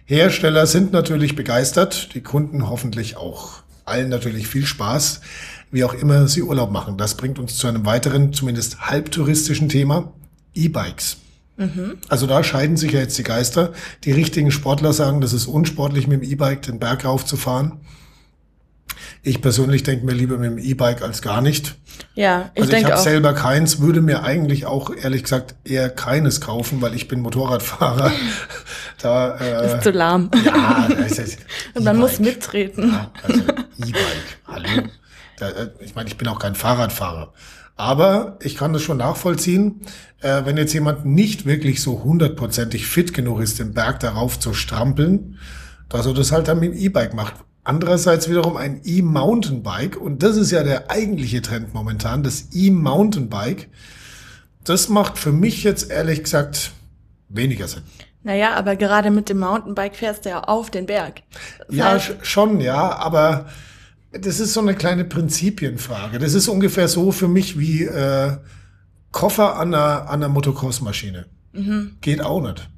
Hersteller 0.06 0.66
sind 0.66 0.92
natürlich 0.92 1.36
begeistert, 1.36 2.14
die 2.14 2.22
Kunden 2.22 2.68
hoffentlich 2.68 3.16
auch 3.16 3.62
allen 3.84 4.08
natürlich 4.08 4.48
viel 4.48 4.66
Spaß, 4.66 5.20
wie 5.70 5.84
auch 5.84 5.94
immer 5.94 6.28
sie 6.28 6.42
Urlaub 6.42 6.70
machen. 6.70 6.96
Das 6.96 7.16
bringt 7.16 7.38
uns 7.38 7.56
zu 7.56 7.66
einem 7.66 7.86
weiteren, 7.86 8.32
zumindest 8.32 8.80
halbtouristischen 8.80 9.68
Thema, 9.68 10.12
E-Bikes. 10.54 11.18
Also 12.08 12.26
da 12.26 12.42
scheiden 12.42 12.78
sich 12.78 12.92
ja 12.92 13.00
jetzt 13.00 13.18
die 13.18 13.22
Geister. 13.22 13.72
Die 14.04 14.12
richtigen 14.12 14.50
Sportler 14.50 14.94
sagen, 14.94 15.20
das 15.20 15.34
ist 15.34 15.46
unsportlich, 15.46 16.06
mit 16.06 16.22
dem 16.22 16.30
E-Bike 16.30 16.62
den 16.62 16.78
Berg 16.78 17.04
raufzufahren. 17.04 17.80
Ich 19.22 19.42
persönlich 19.42 19.82
denke 19.82 20.06
mir 20.06 20.12
lieber 20.12 20.38
mit 20.38 20.52
dem 20.52 20.58
E-Bike 20.58 21.02
als 21.02 21.20
gar 21.20 21.42
nicht. 21.42 21.76
Ja, 22.14 22.50
ich 22.54 22.62
also 22.62 22.70
ich 22.70 22.76
denke 22.76 22.92
habe 22.92 23.00
auch. 23.00 23.04
selber 23.04 23.34
keins, 23.34 23.80
würde 23.80 24.00
mir 24.00 24.22
eigentlich 24.22 24.64
auch 24.64 24.90
ehrlich 24.94 25.22
gesagt 25.22 25.54
eher 25.64 25.90
keines 25.90 26.40
kaufen, 26.40 26.80
weil 26.80 26.94
ich 26.94 27.08
bin 27.08 27.20
Motorradfahrer. 27.20 28.10
da 29.02 29.36
äh, 29.36 29.76
ist 29.76 29.82
zu 29.82 29.90
lahm. 29.90 30.30
ja, 30.42 30.88
das 30.88 31.18
ist 31.18 31.38
Und 31.74 31.84
man 31.84 31.98
muss 31.98 32.14
E-Bike. 32.14 32.34
mittreten. 32.34 32.90
Ja, 32.90 33.10
also 33.22 33.40
E-Bike, 33.40 34.38
hallo. 34.48 34.88
Äh, 35.40 35.70
ich 35.80 35.94
meine, 35.94 36.08
ich 36.08 36.16
bin 36.16 36.28
auch 36.28 36.38
kein 36.38 36.54
Fahrradfahrer. 36.54 37.32
Aber 37.76 38.36
ich 38.42 38.56
kann 38.56 38.74
das 38.74 38.82
schon 38.82 38.98
nachvollziehen, 38.98 39.80
äh, 40.20 40.44
wenn 40.44 40.58
jetzt 40.58 40.74
jemand 40.74 41.06
nicht 41.06 41.46
wirklich 41.46 41.80
so 41.80 42.04
hundertprozentig 42.04 42.86
fit 42.86 43.14
genug 43.14 43.40
ist, 43.40 43.58
den 43.58 43.72
Berg 43.72 44.00
darauf 44.00 44.38
zu 44.38 44.52
strampeln, 44.52 45.38
dass 45.88 46.06
er 46.06 46.12
das 46.12 46.30
halt 46.30 46.48
dann 46.48 46.60
mit 46.60 46.74
dem 46.74 46.78
E-Bike 46.78 47.14
macht. 47.14 47.34
Andererseits 47.64 48.28
wiederum 48.28 48.56
ein 48.56 48.80
E-Mountainbike, 48.84 49.96
und 49.96 50.22
das 50.22 50.36
ist 50.36 50.50
ja 50.50 50.62
der 50.62 50.90
eigentliche 50.90 51.40
Trend 51.42 51.72
momentan, 51.72 52.22
das 52.22 52.48
E-Mountainbike, 52.52 53.68
das 54.64 54.88
macht 54.88 55.18
für 55.18 55.32
mich 55.32 55.64
jetzt 55.64 55.90
ehrlich 55.90 56.22
gesagt 56.22 56.72
weniger 57.28 57.66
Sinn. 57.66 57.82
Naja, 58.22 58.54
aber 58.54 58.76
gerade 58.76 59.10
mit 59.10 59.28
dem 59.30 59.38
Mountainbike 59.38 59.96
fährst 59.96 60.26
du 60.26 60.30
ja 60.30 60.40
auf 60.40 60.70
den 60.70 60.86
Berg. 60.86 61.22
Das 61.68 61.76
Ja, 61.76 61.98
schon, 62.22 62.60
ja, 62.60 62.94
aber 62.96 63.46
das 64.12 64.40
ist 64.40 64.52
so 64.54 64.60
eine 64.60 64.74
kleine 64.74 65.04
Prinzipienfrage. 65.04 66.18
Das 66.18 66.34
ist 66.34 66.48
ungefähr 66.48 66.88
so 66.88 67.12
für 67.12 67.28
mich 67.28 67.58
wie 67.58 67.84
äh, 67.84 68.32
Koffer 69.12 69.56
an 69.56 69.74
einer, 69.74 70.08
an 70.08 70.22
einer 70.22 70.28
Motocross-Maschine. 70.28 71.26
Geht 72.00 72.20
auch 72.22 72.40
nicht. 72.42 72.68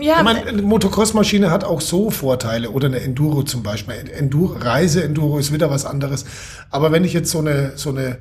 ja, 0.00 0.18
Ich 0.18 0.22
meine, 0.24 0.46
eine 0.46 0.62
Motocross-Maschine 0.62 1.50
hat 1.50 1.64
auch 1.64 1.80
so 1.80 2.10
Vorteile 2.10 2.70
oder 2.70 2.86
eine 2.88 3.00
Enduro 3.00 3.42
zum 3.42 3.62
Beispiel. 3.62 3.94
Enduro, 3.94 4.54
Reise-Enduro 4.58 5.38
ist 5.38 5.52
wieder 5.52 5.70
was 5.70 5.84
anderes. 5.84 6.24
Aber 6.70 6.90
wenn 6.92 7.04
ich 7.04 7.12
jetzt 7.12 7.30
so 7.30 7.38
eine, 7.40 7.72
so 7.76 7.90
eine, 7.90 8.18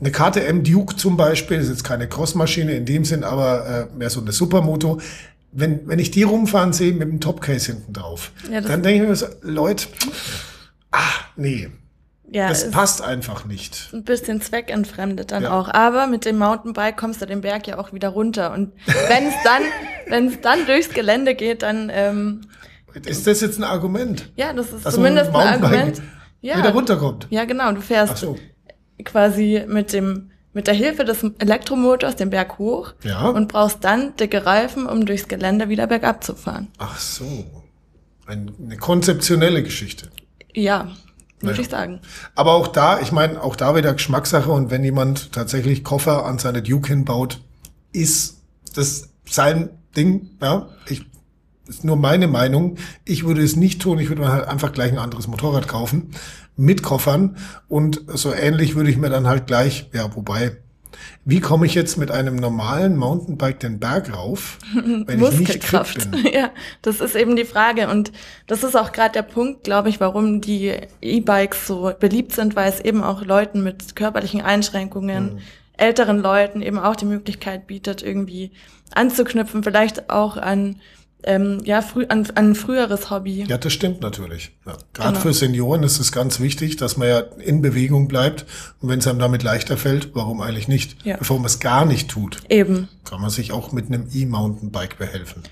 eine 0.00 0.12
KTM 0.12 0.62
Duke 0.62 0.94
zum 0.96 1.16
Beispiel, 1.16 1.58
ist 1.58 1.68
jetzt 1.68 1.84
keine 1.84 2.08
Crossmaschine 2.08 2.72
in 2.72 2.84
dem 2.84 3.04
Sinn, 3.04 3.24
aber 3.24 3.88
äh, 3.92 3.96
mehr 3.96 4.10
so 4.10 4.20
eine 4.20 4.32
Supermoto. 4.32 5.00
Wenn, 5.50 5.88
wenn 5.88 5.98
ich 5.98 6.10
die 6.10 6.22
rumfahren 6.24 6.72
sehe 6.72 6.92
mit 6.92 7.08
dem 7.08 7.20
Topcase 7.20 7.72
hinten 7.72 7.92
drauf, 7.94 8.30
Ja, 8.52 8.60
dann 8.60 8.82
denke 8.82 9.02
ich 9.02 9.08
mir 9.08 9.16
so, 9.16 9.26
Leute, 9.42 9.86
ah, 10.92 10.98
nee, 11.38 11.70
ja, 12.30 12.48
das 12.48 12.70
passt 12.70 13.00
einfach 13.00 13.46
nicht. 13.46 13.88
ein 13.94 14.04
bisschen 14.04 14.42
zweckentfremdet 14.42 15.32
dann 15.32 15.44
Ja. 15.44 15.58
auch. 15.58 15.68
Aber 15.72 16.06
mit 16.06 16.26
dem 16.26 16.36
Mountainbike 16.36 16.98
kommst 16.98 17.22
du 17.22 17.26
den 17.26 17.40
Berg 17.40 17.66
ja 17.66 17.78
auch 17.78 17.94
wieder 17.94 18.10
runter. 18.10 18.52
Und 18.52 18.72
wenn 19.08 19.26
es 19.28 19.34
dann, 19.44 19.62
wenn 20.08 20.26
es 20.28 20.40
dann 20.42 20.66
durchs 20.66 20.90
Gelände 20.90 21.34
geht, 21.34 21.62
dann 21.62 21.90
ähm, 21.90 22.42
Ist 23.06 23.26
das 23.26 23.40
jetzt 23.40 23.58
ein 23.58 23.64
Argument? 23.64 24.30
ja, 24.36 24.52
das 24.52 24.72
ist 24.74 24.84
Dass 24.84 24.94
zumindest 24.94 25.30
ein 25.34 25.62
Argument. 25.62 26.02
Ja, 26.42 26.58
Wieder 26.58 26.72
runterkommt. 26.74 27.26
ja, 27.30 27.46
genau. 27.46 27.72
Du 27.72 27.80
fährst 27.80 28.18
so. 28.18 28.36
quasi 29.04 29.64
mit 29.66 29.92
dem 29.94 30.30
mit 30.54 30.66
der 30.66 30.74
Hilfe 30.74 31.04
des 31.04 31.22
Elektromotors 31.38 32.16
den 32.16 32.30
Berg 32.30 32.58
hoch 32.58 32.92
Ja. 33.04 33.28
und 33.28 33.48
brauchst 33.48 33.84
dann 33.84 34.16
dicke 34.16 34.44
Reifen, 34.44 34.86
um 34.86 35.06
durchs 35.06 35.28
Gelände 35.28 35.68
wieder 35.68 35.86
bergab 35.86 36.24
zu 36.24 36.34
fahren. 36.34 36.68
Ach 36.78 36.98
so. 36.98 37.44
Ein, 38.26 38.52
eine 38.62 38.76
konzeptionelle 38.76 39.62
Geschichte. 39.62 40.08
Ja, 40.54 40.88
würde 41.40 41.56
Ja. 41.56 41.62
ich 41.62 41.68
sagen. 41.68 42.00
Aber 42.34 42.52
auch 42.52 42.66
da, 42.68 43.00
ich 43.00 43.12
meine, 43.12 43.42
auch 43.42 43.56
da 43.56 43.74
wieder 43.76 43.92
Geschmackssache 43.94 44.50
und 44.50 44.70
wenn 44.70 44.84
jemand 44.84 45.32
tatsächlich 45.32 45.84
Koffer 45.84 46.24
an 46.26 46.38
seine 46.38 46.62
Duke 46.62 46.88
hinbaut, 46.88 47.40
ist 47.92 48.38
das 48.74 49.08
sein 49.28 49.70
Ding, 49.96 50.30
ja. 50.42 50.68
Ich, 50.88 51.06
ist 51.66 51.84
nur 51.84 51.96
meine 51.96 52.28
Meinung. 52.28 52.76
Ich 53.04 53.24
würde 53.24 53.42
es 53.42 53.56
nicht 53.56 53.82
tun. 53.82 53.98
Ich 53.98 54.08
würde 54.08 54.22
mir 54.22 54.32
halt 54.32 54.48
einfach 54.48 54.72
gleich 54.72 54.90
ein 54.92 54.98
anderes 54.98 55.26
Motorrad 55.28 55.68
kaufen 55.68 56.10
mit 56.56 56.82
Koffern 56.82 57.36
und 57.68 58.02
so 58.14 58.32
ähnlich 58.32 58.74
würde 58.74 58.90
ich 58.90 58.96
mir 58.96 59.10
dann 59.10 59.28
halt 59.28 59.46
gleich, 59.46 59.88
ja, 59.92 60.14
wobei, 60.16 60.56
wie 61.24 61.40
komme 61.40 61.66
ich 61.66 61.74
jetzt 61.74 61.96
mit 61.98 62.10
einem 62.10 62.36
normalen 62.36 62.96
Mountainbike 62.96 63.60
den 63.60 63.78
Berg 63.78 64.14
rauf, 64.14 64.58
wenn 64.74 65.02
ich 65.06 65.06
nicht 65.06 65.06
fit 65.06 65.18
Muskelkraft. 65.18 66.10
bin? 66.10 66.26
Ja, 66.32 66.50
das 66.82 67.00
ist 67.00 67.14
eben 67.16 67.36
die 67.36 67.44
Frage. 67.44 67.88
Und 67.88 68.12
das 68.46 68.64
ist 68.64 68.76
auch 68.76 68.92
gerade 68.92 69.12
der 69.12 69.22
Punkt, 69.22 69.64
glaube 69.64 69.88
ich, 69.88 70.00
warum 70.00 70.40
die 70.40 70.72
E-Bikes 71.00 71.66
so 71.66 71.92
beliebt 71.98 72.32
sind, 72.32 72.56
weil 72.56 72.68
es 72.70 72.80
eben 72.80 73.02
auch 73.04 73.24
Leuten 73.24 73.62
mit 73.62 73.94
körperlichen 73.96 74.40
Einschränkungen, 74.40 75.34
Mhm. 75.34 75.38
älteren 75.76 76.18
Leuten 76.18 76.62
eben 76.62 76.78
auch 76.78 76.96
die 76.96 77.04
Möglichkeit 77.04 77.66
bietet, 77.66 78.02
irgendwie 78.02 78.50
anzuknüpfen, 78.94 79.62
vielleicht 79.62 80.10
auch 80.10 80.36
an, 80.36 80.80
ähm, 81.24 81.60
ja, 81.64 81.82
früh, 81.82 82.06
an, 82.08 82.26
an 82.34 82.50
ein 82.50 82.54
früheres 82.54 83.10
Hobby. 83.10 83.44
Ja, 83.48 83.58
das 83.58 83.72
stimmt 83.72 84.00
natürlich. 84.00 84.52
Ja. 84.66 84.74
Gerade 84.94 85.10
Genau. 85.10 85.20
für 85.20 85.32
Senioren 85.34 85.82
ist 85.82 85.98
es 85.98 86.12
ganz 86.12 86.38
wichtig, 86.40 86.76
dass 86.76 86.96
man 86.96 87.08
ja 87.08 87.18
in 87.40 87.60
Bewegung 87.60 88.06
bleibt. 88.08 88.46
Und 88.80 88.88
wenn 88.88 89.00
es 89.00 89.06
einem 89.06 89.18
damit 89.18 89.42
leichter 89.42 89.76
fällt, 89.76 90.14
warum 90.14 90.40
eigentlich 90.40 90.68
nicht? 90.68 91.04
Ja. 91.04 91.16
Bevor 91.16 91.38
man 91.38 91.46
es 91.46 91.58
gar 91.60 91.84
nicht 91.86 92.08
tut, 92.08 92.38
Eben. 92.48 92.88
kann 93.04 93.20
man 93.20 93.30
sich 93.30 93.52
auch 93.52 93.72
mit 93.72 93.86
einem 93.88 94.08
E-Mountainbike 94.12 94.96
behelfen. 94.98 95.42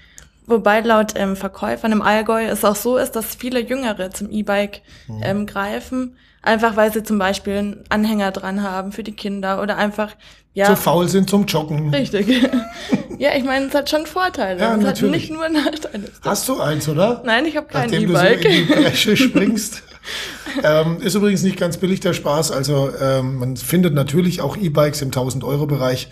Wobei 0.46 0.78
laut 0.80 1.14
ähm, 1.16 1.34
Verkäufern 1.34 1.90
im 1.90 2.02
Allgäu 2.02 2.44
es 2.44 2.64
auch 2.64 2.76
so 2.76 2.96
ist, 2.96 3.12
dass 3.16 3.34
viele 3.34 3.58
Jüngere 3.60 4.12
zum 4.12 4.30
E-Bike 4.30 4.82
Mhm. 5.08 5.20
ähm, 5.24 5.46
greifen, 5.46 6.16
einfach 6.42 6.76
weil 6.76 6.92
sie 6.92 7.02
zum 7.02 7.18
Beispiel 7.18 7.54
einen 7.56 7.84
Anhänger 7.88 8.30
dran 8.30 8.62
haben 8.62 8.92
für 8.92 9.02
die 9.02 9.10
Kinder 9.12 9.60
oder 9.60 9.76
einfach, 9.76 10.12
ja, 10.54 10.66
Zu 10.66 10.76
faul 10.76 11.08
sind 11.08 11.28
zum 11.28 11.46
Joggen. 11.46 11.92
richtig. 11.92 12.28
ja, 13.18 13.30
ich 13.36 13.44
meine, 13.44 13.66
es 13.66 13.74
hat 13.74 13.88
schon 13.90 14.06
Vorteile. 14.06 14.60
Ja, 14.60 14.66
es 14.68 14.72
hat 14.72 14.80
natürlich. 14.82 15.30
nicht 15.30 15.32
nur 15.32 15.48
Nachteile. 15.48 16.04
Hast 16.22 16.48
du 16.48 16.60
eins, 16.60 16.88
oder? 16.88 17.22
Nein, 17.24 17.44
ich 17.46 17.56
habe 17.56 17.66
kein 17.68 17.90
Nachdem 17.90 18.08
du 18.08 18.16
so 18.16 18.20
in 18.24 18.26
E-Bike. 18.26 18.42
die 18.50 18.62
Bresche 18.74 19.16
springst. 19.16 19.82
ähm, 20.62 20.98
ist 21.02 21.14
übrigens 21.14 21.42
nicht 21.42 21.58
ganz 21.58 21.76
billig 21.78 22.00
der 22.00 22.12
Spaß. 22.12 22.52
Also 22.52 22.90
ähm, 23.00 23.36
man 23.36 23.56
findet 23.56 23.94
natürlich 23.94 24.40
auch 24.40 24.56
E-Bikes 24.56 25.02
im 25.02 25.10
1000-Euro-Bereich 25.10 26.08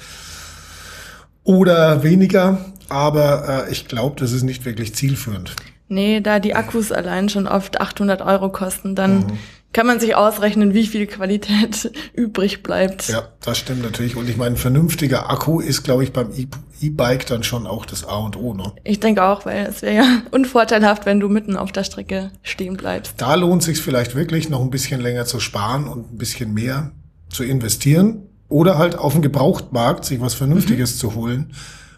oder 1.43 2.03
weniger. 2.03 2.59
Aber 2.89 3.67
äh, 3.69 3.73
ich 3.73 3.89
glaube, 3.89 4.17
das 4.21 4.33
ist 4.33 4.43
nicht 4.43 4.65
wirklich 4.65 4.95
zielführend. 4.95 5.55
nee, 5.89 6.21
da 6.21 6.39
die 6.39 6.55
Akkus 6.55 6.93
allein 6.93 7.29
schon 7.29 7.47
oft 7.47 7.81
800 7.81 8.21
Euro 8.23 8.51
kosten, 8.51 8.95
dann 8.95 9.19
Mhm. 9.19 9.39
Kann 9.75 9.87
man 9.87 10.01
sich 10.01 10.15
ausrechnen, 10.15 10.73
wie 10.73 10.87
viel 10.87 11.07
Qualität 11.07 11.93
übrig 12.15 12.63
bleibt. 12.63 13.09
Ja, 13.09 13.29
das 13.43 13.59
stimmt 13.59 13.83
natürlich. 13.83 14.17
Und 14.17 14.31
ich 14.31 14.39
meine, 14.39 14.55
ein 14.55 14.57
vernünftiger 14.57 15.29
Akku 15.31 15.61
ist, 15.61 15.83
glaube 15.83 16.05
ich, 16.05 16.13
beim 16.13 16.31
E- 16.33 16.47
E-Bike 16.81 17.27
dann 17.27 17.43
schon 17.43 17.67
auch 17.67 17.85
das 17.85 18.05
A 18.05 18.17
und 18.17 18.37
O. 18.37 18.55
Ne? 18.55 18.73
Ich 18.85 19.01
denke 19.01 19.23
auch, 19.23 19.45
weil 19.47 19.67
es 19.67 19.83
wäre 19.83 19.95
ja 19.97 20.23
unvorteilhaft, 20.31 21.07
wenn 21.07 21.21
du 21.21 21.29
mitten 21.29 21.57
auf 21.57 21.73
der 21.73 21.85
Strecke 21.85 22.31
stehen 22.43 22.77
bleibst. 22.77 23.15
Da 23.19 23.35
lohnt 23.35 23.63
sich 23.63 23.81
vielleicht 23.81 24.15
wirklich, 24.15 24.49
noch 24.49 24.61
ein 24.61 24.71
bisschen 24.71 25.01
länger 25.01 25.27
zu 25.27 25.41
sparen 25.41 25.87
und 25.89 26.13
ein 26.13 26.19
bisschen 26.19 26.55
mehr 26.55 26.93
zu 27.29 27.43
investieren. 27.45 28.23
Oder 28.49 28.79
halt 28.79 28.97
auf 28.97 29.13
dem 29.15 29.23
Gebrauchtmarkt 29.23 30.05
sich 30.05 30.21
was 30.21 30.35
Vernünftiges 30.35 30.99
zu 30.99 31.15
holen. 31.15 31.53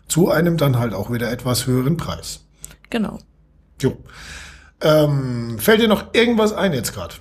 Zu 0.09 0.30
einem 0.30 0.56
dann 0.56 0.78
halt 0.78 0.95
auch 0.95 1.12
wieder 1.12 1.30
etwas 1.30 1.66
höheren 1.66 1.97
Preis. 1.97 2.40
Genau. 2.88 3.18
Jo. 3.83 3.99
Ähm, 4.80 5.59
fällt 5.59 5.80
dir 5.83 5.88
noch 5.88 6.14
irgendwas 6.14 6.52
ein 6.52 6.73
jetzt 6.73 6.95
gerade? 6.95 7.14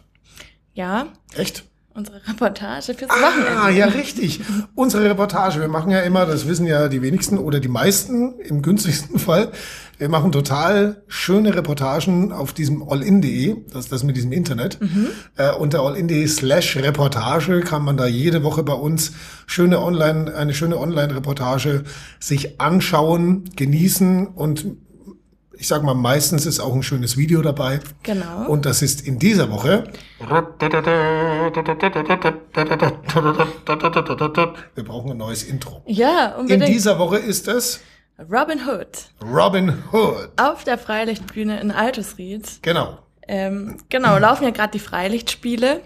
Ja, 0.75 1.07
Echt? 1.35 1.63
unsere 1.93 2.17
Reportage 2.27 2.93
fürs 2.93 3.09
Ah, 3.09 3.15
Wochenende. 3.21 3.79
ja, 3.79 3.85
richtig. 3.87 4.41
Unsere 4.75 5.05
Reportage. 5.09 5.61
Wir 5.61 5.69
machen 5.69 5.89
ja 5.91 6.01
immer, 6.01 6.25
das 6.25 6.45
wissen 6.47 6.67
ja 6.67 6.89
die 6.89 7.01
wenigsten 7.01 7.37
oder 7.37 7.61
die 7.61 7.69
meisten 7.69 8.37
im 8.41 8.61
günstigsten 8.61 9.17
Fall. 9.27 9.51
Wir 9.97 10.09
machen 10.09 10.33
total 10.33 11.01
schöne 11.07 11.55
Reportagen 11.55 12.33
auf 12.33 12.51
diesem 12.51 12.83
allin.de, 12.83 13.55
das 13.71 13.85
ist 13.85 13.91
das 13.93 14.03
mit 14.03 14.17
diesem 14.17 14.33
Internet. 14.33 14.77
Äh, 15.37 15.53
unter 15.53 15.83
allin.de 15.83 16.27
slash 16.27 16.75
Reportage 16.75 17.61
kann 17.61 17.83
man 17.85 17.95
da 17.95 18.05
jede 18.05 18.43
Woche 18.43 18.63
bei 18.63 18.73
uns 18.73 19.13
schöne 19.47 19.79
Online, 19.81 20.35
eine 20.35 20.53
schöne 20.53 20.77
Online-Reportage 20.77 21.85
sich 22.19 22.59
anschauen, 22.59 23.45
genießen 23.55 24.27
und 24.27 24.65
ich 25.57 25.67
sag 25.67 25.83
mal, 25.83 25.93
meistens 25.93 26.45
ist 26.45 26.59
auch 26.59 26.73
ein 26.73 26.83
schönes 26.83 27.17
Video 27.17 27.41
dabei. 27.41 27.79
Genau. 28.03 28.47
Und 28.47 28.65
das 28.65 28.81
ist 28.81 29.01
in 29.07 29.19
dieser 29.19 29.51
Woche. 29.51 29.85
Wir 34.75 34.83
brauchen 34.83 35.11
ein 35.11 35.17
neues 35.17 35.43
Intro. 35.43 35.81
ja, 35.85 36.27
In 36.35 36.41
unbedingt. 36.41 36.67
dieser 36.67 36.99
Woche 36.99 37.17
ist 37.17 37.47
es 37.47 37.79
Robin 38.19 38.59
Hood 38.67 38.87
Robin 39.23 39.73
Hood. 39.91 40.29
auf 40.37 40.63
der 40.63 40.77
Freilichtbühne 40.77 41.59
in 41.59 41.71
Altusried. 41.71 42.59
Genau. 42.61 42.99
Ähm, 43.27 43.77
genau, 43.89 44.17
laufen 44.19 44.43
ja 44.43 44.51
gerade 44.51 44.71
die 44.71 44.79
Freilichtspiele. 44.79 45.81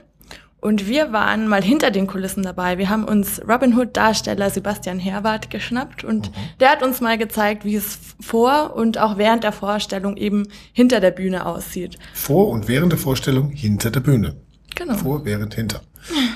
Und 0.62 0.88
wir 0.88 1.14
waren 1.14 1.48
mal 1.48 1.64
hinter 1.64 1.90
den 1.90 2.06
Kulissen 2.06 2.44
dabei. 2.44 2.78
Wir 2.78 2.90
haben 2.90 3.06
uns 3.06 3.42
Robin 3.48 3.78
Hood-Darsteller 3.78 4.50
Sebastian 4.50 5.00
Herwart 5.00 5.50
geschnappt 5.50 6.04
und 6.04 6.32
mhm. 6.32 6.36
der 6.60 6.72
hat 6.72 6.84
uns 6.84 7.00
mal 7.00 7.18
gezeigt, 7.18 7.64
wie 7.64 7.76
es 7.76 7.98
vor 8.20 8.76
und 8.76 8.98
auch 8.98 9.18
während 9.18 9.44
der 9.44 9.54
Vorstellung 9.54 10.18
eben 10.18 10.48
hinter 10.74 11.00
der 11.00 11.12
Bühne 11.12 11.46
aussieht. 11.46 11.98
Vor 12.14 12.50
und 12.50 12.68
während 12.68 12.92
der 12.92 13.00
Vorstellung 13.00 13.52
hinter 13.52 13.90
der 13.90 14.02
Bühne. 14.02 14.36
Genau. 14.76 14.96
Vor, 14.96 15.26
während, 15.26 15.56
hinter. 15.56 15.82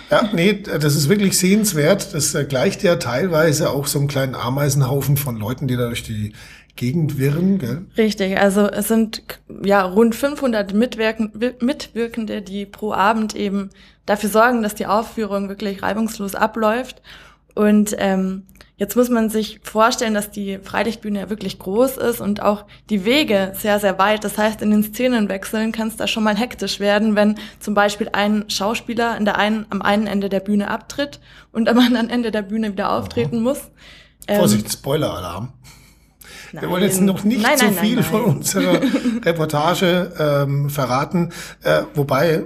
Ja, 0.10 0.30
nee, 0.34 0.62
das 0.62 0.96
ist 0.96 1.10
wirklich 1.10 1.38
sehenswert. 1.38 2.14
Das 2.14 2.36
gleicht 2.50 2.84
ja 2.84 2.98
teilweise 2.98 3.70
auch 3.70 3.88
so 3.88 4.00
einen 4.00 4.08
kleinen 4.08 4.36
Ameisenhaufen 4.36 5.18
von 5.18 5.38
Leuten, 5.38 5.68
die 5.68 5.78
da 5.78 5.88
durch 5.88 6.04
die 6.04 6.34
Gegend 6.76 7.20
wirren, 7.20 7.60
gell? 7.60 7.86
Richtig, 7.98 8.40
also 8.40 8.68
es 8.68 8.88
sind 8.88 9.22
ja 9.64 9.84
rund 9.84 10.16
500 10.16 10.74
Mitwirken, 10.74 11.32
Mitwirkende, 11.60 12.42
die 12.42 12.66
pro 12.66 12.94
Abend 12.94 13.36
eben 13.36 13.70
dafür 14.08 14.30
sorgen, 14.30 14.64
dass 14.64 14.74
die 14.74 14.88
Aufführung 14.88 15.50
wirklich 15.50 15.84
reibungslos 15.84 16.34
abläuft. 16.34 17.02
Und 17.56 17.96
ähm, 18.00 18.44
jetzt 18.78 18.96
muss 18.96 19.10
man 19.10 19.30
sich 19.30 19.60
vorstellen, 19.64 20.14
dass 20.14 20.32
die 20.32 20.60
Freilichtbühne 20.62 21.20
ja 21.20 21.30
wirklich 21.30 21.60
groß 21.60 21.98
ist 21.98 22.20
und 22.20 22.42
auch 22.42 22.66
die 22.90 23.06
Wege 23.06 23.54
sehr, 23.56 23.80
sehr 23.80 24.00
weit. 24.00 24.24
Das 24.24 24.38
heißt, 24.38 24.62
in 24.62 24.72
den 24.72 24.84
Szenenwechseln 24.84 25.72
kann 25.72 25.88
es 25.88 25.96
da 25.96 26.08
schon 26.08 26.24
mal 26.24 26.36
hektisch 26.36 26.80
werden, 26.80 27.16
wenn 27.16 27.36
zum 27.60 27.74
Beispiel 27.74 28.10
ein 28.12 28.46
Schauspieler 28.50 29.12
an 29.12 29.26
der 29.26 29.38
einen, 29.38 29.66
am 29.70 29.82
einen 29.82 30.08
Ende 30.08 30.30
der 30.30 30.40
Bühne 30.40 30.70
abtritt 30.70 31.20
und 31.52 31.70
am 31.70 31.78
anderen 31.80 32.10
Ende 32.10 32.32
der 32.32 32.42
Bühne 32.42 32.72
wieder 32.72 32.92
auftreten 32.92 33.38
Aha. 33.38 33.44
muss. 33.44 33.60
Vorsicht, 34.28 34.66
ähm, 34.66 34.72
Spoiler-Alarm. 34.72 35.54
Wir 36.52 36.70
wollen 36.70 36.84
jetzt 36.84 37.02
noch 37.02 37.24
nicht 37.24 37.42
nein, 37.42 37.58
zu 37.58 37.66
nein, 37.66 37.76
viel 37.76 37.96
nein, 37.96 38.04
von 38.04 38.22
unserer 38.26 38.80
Reportage 39.26 40.14
ähm, 40.20 40.70
verraten. 40.70 41.32
Äh, 41.64 41.84
wobei 41.96 42.30
äh, 42.30 42.44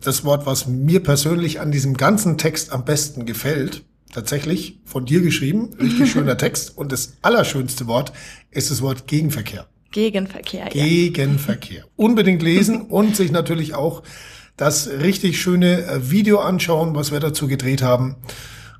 das 0.00 0.24
Wort, 0.24 0.46
was 0.46 0.68
mir 0.68 1.02
persönlich 1.02 1.60
an 1.60 1.72
diesem 1.72 1.96
ganzen 1.96 2.38
Text 2.38 2.72
am 2.72 2.84
besten 2.84 3.26
gefällt, 3.26 3.84
tatsächlich 4.14 4.78
von 4.84 5.04
dir 5.04 5.20
geschrieben, 5.20 5.70
richtig 5.78 6.10
schöner 6.12 6.38
Text. 6.38 6.76
Und 6.76 6.92
das 6.92 7.14
allerschönste 7.22 7.86
Wort 7.86 8.12
ist 8.50 8.70
das 8.70 8.80
Wort 8.80 9.06
Gegenverkehr. 9.06 9.66
Gegenverkehr. 9.90 10.68
Gegenverkehr. 10.70 11.78
Ja. 11.78 11.84
Unbedingt 11.96 12.42
lesen 12.42 12.82
und 12.88 13.16
sich 13.16 13.30
natürlich 13.30 13.74
auch 13.74 14.02
das 14.56 14.88
richtig 14.88 15.40
schöne 15.40 15.84
äh, 15.84 16.10
Video 16.10 16.38
anschauen, 16.38 16.94
was 16.94 17.12
wir 17.12 17.20
dazu 17.20 17.48
gedreht 17.48 17.82
haben. 17.82 18.16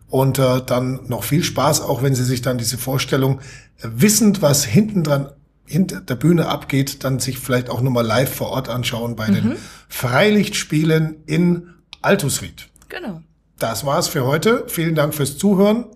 Und 0.08 0.38
äh, 0.38 0.62
dann 0.64 1.00
noch 1.08 1.24
viel 1.24 1.42
Spaß, 1.42 1.80
auch 1.80 2.02
wenn 2.02 2.14
Sie 2.14 2.24
sich 2.24 2.40
dann 2.40 2.58
diese 2.58 2.78
Vorstellung, 2.78 3.40
äh, 3.80 3.88
wissend, 3.94 4.42
was 4.42 4.64
hinten 4.64 5.02
dran 5.02 5.30
hinter 5.66 6.00
der 6.00 6.14
Bühne 6.16 6.46
abgeht, 6.46 7.04
dann 7.04 7.18
sich 7.20 7.38
vielleicht 7.38 7.70
auch 7.70 7.80
nochmal 7.80 8.04
live 8.04 8.32
vor 8.32 8.50
Ort 8.50 8.68
anschauen 8.68 9.16
bei 9.16 9.28
mhm. 9.28 9.34
den 9.34 9.56
Freilichtspielen 9.88 11.16
in 11.26 11.70
Altusried. 12.02 12.68
Genau 12.88 13.22
das 13.58 13.84
war's 13.86 14.08
für 14.08 14.24
heute. 14.26 14.64
Vielen 14.68 14.94
Dank 14.94 15.14
fürs 15.14 15.38
Zuhören. 15.38 15.86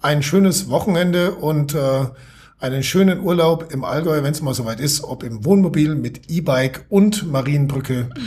Ein 0.00 0.22
schönes 0.22 0.68
Wochenende 0.68 1.32
und 1.32 1.74
äh, 1.74 2.06
einen 2.58 2.82
schönen 2.82 3.20
Urlaub 3.20 3.72
im 3.72 3.84
Allgäu, 3.84 4.22
wenn 4.22 4.32
es 4.32 4.40
mal 4.40 4.54
soweit 4.54 4.80
ist, 4.80 5.04
ob 5.04 5.22
im 5.22 5.44
Wohnmobil 5.44 5.94
mit 5.94 6.30
E-Bike 6.30 6.86
und 6.88 7.30
Marienbrücke. 7.30 8.10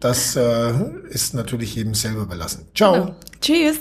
Das 0.00 0.34
äh, 0.34 0.72
ist 1.10 1.34
natürlich 1.34 1.74
jedem 1.74 1.92
selber 1.92 2.22
überlassen. 2.22 2.66
Ciao. 2.74 2.92
Genau. 2.94 3.16
Tschüss. 3.42 3.80